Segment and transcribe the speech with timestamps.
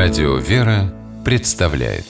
[0.00, 2.04] Радио «Вера» представляет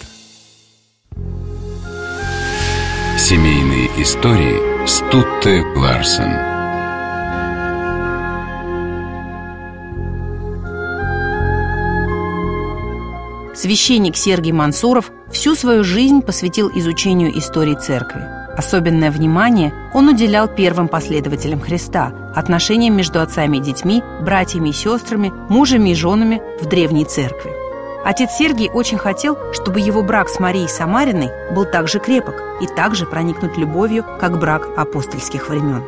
[3.17, 6.31] Семейные истории Стутте Ларсен
[13.57, 18.21] Священник Сергий Мансуров всю свою жизнь посвятил изучению истории церкви.
[18.55, 25.33] Особенное внимание он уделял первым последователям Христа, отношениям между отцами и детьми, братьями и сестрами,
[25.49, 27.58] мужами и женами в Древней Церкви.
[28.05, 32.67] Отец Сергий очень хотел, чтобы его брак с Марией Самариной был так же крепок и
[32.67, 35.83] так же проникнут любовью, как брак апостольских времен.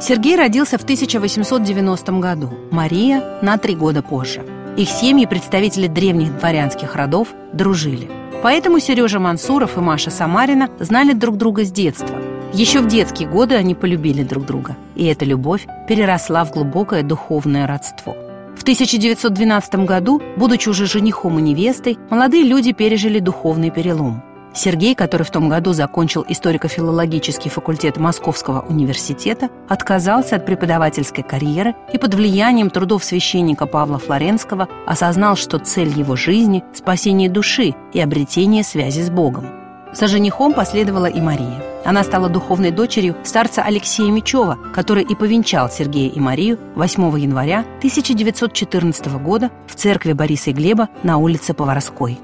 [0.00, 4.44] Сергей родился в 1890 году, Мария– на три года позже.
[4.76, 8.10] Их семьи, представители древних дворянских родов, дружили.
[8.42, 12.18] Поэтому Сережа Мансуров и Маша Самарина знали друг друга с детства.
[12.54, 17.66] Еще в детские годы они полюбили друг друга, и эта любовь переросла в глубокое духовное
[17.66, 18.14] родство.
[18.56, 24.22] В 1912 году, будучи уже женихом и невестой, молодые люди пережили духовный перелом–
[24.54, 31.98] Сергей, который в том году закончил историко-филологический факультет Московского университета, отказался от преподавательской карьеры и
[31.98, 38.62] под влиянием трудов священника Павла Флоренского осознал, что цель его жизни– спасение души и обретение
[38.62, 39.63] связи с Богом.
[39.94, 41.62] За женихом последовала и Мария.
[41.84, 47.60] Она стала духовной дочерью старца Алексея Мечева, который и повенчал Сергея и Марию 8 января
[47.78, 52.18] 1914 года в церкви Бориса и Глеба на улице Поварской.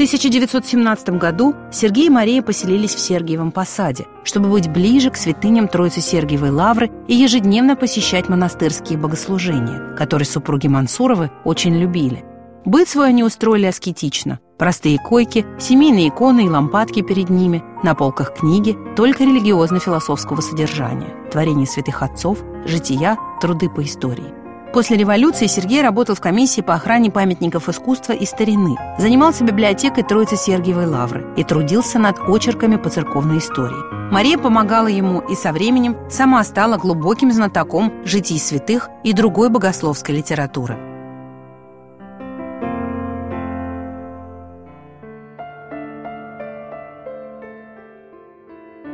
[0.00, 6.00] 1917 году Сергей и Мария поселились в Сергиевом посаде, чтобы быть ближе к святыням Троицы
[6.00, 12.24] Сергиевой Лавры и ежедневно посещать монастырские богослужения, которые супруги Мансуровы очень любили.
[12.64, 14.38] Быт свой они устроили аскетично.
[14.58, 21.64] Простые койки, семейные иконы и лампадки перед ними, на полках книги, только религиозно-философского содержания, творения
[21.64, 24.34] святых отцов, жития, труды по истории.
[24.74, 30.36] После революции Сергей работал в комиссии по охране памятников искусства и старины, занимался библиотекой Троицы
[30.36, 34.12] Сергиевой Лавры и трудился над очерками по церковной истории.
[34.12, 40.14] Мария помогала ему и со временем сама стала глубоким знатоком житий святых и другой богословской
[40.16, 40.89] литературы.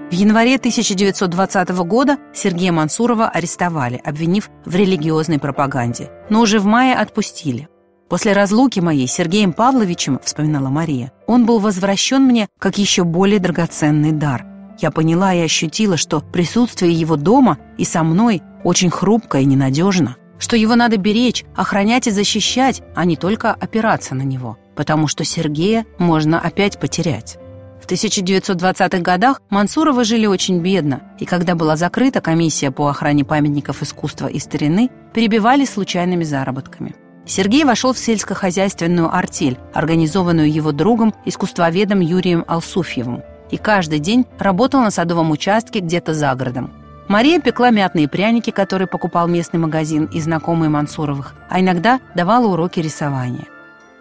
[0.08, 6.94] В январе 1920 года Сергея Мансурова арестовали, обвинив в религиозной пропаганде, но уже в мае
[6.94, 7.68] отпустили.
[8.08, 13.40] После разлуки моей с Сергеем Павловичем, вспоминала Мария, он был возвращен мне как еще более
[13.40, 14.46] драгоценный дар.
[14.78, 20.14] Я поняла и ощутила, что присутствие его дома и со мной очень хрупко и ненадежно,
[20.38, 25.24] что его надо беречь, охранять и защищать, а не только опираться на него, потому что
[25.24, 27.38] Сергея можно опять потерять.
[27.86, 33.80] В 1920-х годах Мансуровы жили очень бедно, и когда была закрыта комиссия по охране памятников
[33.80, 36.96] искусства и старины, перебивали случайными заработками.
[37.26, 44.80] Сергей вошел в сельскохозяйственную артель, организованную его другом, искусствоведом Юрием Алсуфьевым, и каждый день работал
[44.80, 46.72] на садовом участке где-то за городом.
[47.06, 52.80] Мария пекла мятные пряники, которые покупал местный магазин и знакомые Мансуровых, а иногда давала уроки
[52.80, 53.46] рисования.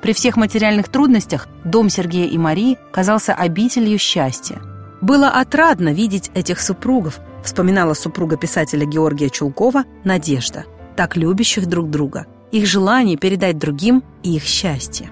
[0.05, 4.61] При всех материальных трудностях дом Сергея и Марии казался обителью счастья.
[5.01, 12.27] «Было отрадно видеть этих супругов», вспоминала супруга писателя Георгия Чулкова Надежда, так любящих друг друга,
[12.51, 15.09] их желание передать другим их счастье.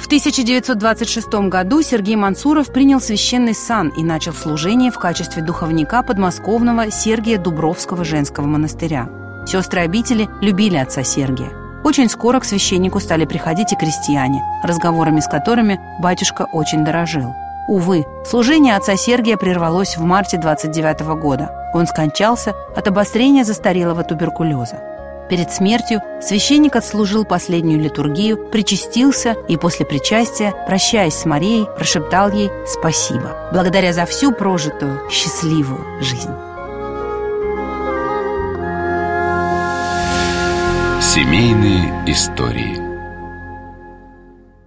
[0.00, 6.90] В 1926 году Сергей Мансуров принял священный сан и начал служение в качестве духовника подмосковного
[6.90, 9.25] Сергия Дубровского женского монастыря.
[9.46, 11.50] Сестры обители любили отца Сергия.
[11.84, 17.32] Очень скоро к священнику стали приходить и крестьяне, разговорами с которыми батюшка очень дорожил.
[17.68, 21.70] Увы, служение отца Сергия прервалось в марте 29 года.
[21.74, 24.80] Он скончался от обострения застарелого туберкулеза.
[25.28, 32.50] Перед смертью священник отслужил последнюю литургию, причастился и после причастия, прощаясь с Марией, прошептал ей
[32.66, 36.30] «Спасибо, благодаря за всю прожитую счастливую жизнь».
[41.16, 42.85] Семейные истории